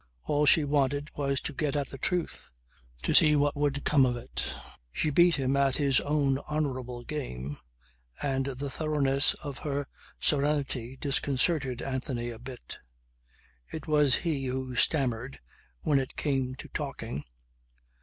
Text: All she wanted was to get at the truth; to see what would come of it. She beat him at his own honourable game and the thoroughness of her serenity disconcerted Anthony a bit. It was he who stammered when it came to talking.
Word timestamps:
All 0.23 0.47
she 0.47 0.63
wanted 0.63 1.11
was 1.15 1.39
to 1.41 1.53
get 1.53 1.75
at 1.75 1.89
the 1.89 1.99
truth; 1.99 2.49
to 3.03 3.13
see 3.13 3.35
what 3.35 3.55
would 3.55 3.83
come 3.85 4.03
of 4.03 4.17
it. 4.17 4.43
She 4.91 5.11
beat 5.11 5.35
him 5.35 5.55
at 5.55 5.77
his 5.77 5.99
own 6.01 6.39
honourable 6.39 7.03
game 7.03 7.59
and 8.19 8.47
the 8.47 8.71
thoroughness 8.71 9.35
of 9.43 9.59
her 9.59 9.87
serenity 10.19 10.97
disconcerted 10.97 11.83
Anthony 11.83 12.31
a 12.31 12.39
bit. 12.39 12.79
It 13.71 13.85
was 13.85 14.15
he 14.15 14.45
who 14.47 14.73
stammered 14.75 15.39
when 15.81 15.99
it 15.99 16.15
came 16.15 16.55
to 16.55 16.67
talking. 16.69 17.23